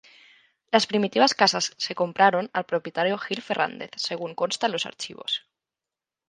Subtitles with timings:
[0.71, 5.45] Las primitivas casas se compraron al propietario Gil Ferrández, según consta en los archivos.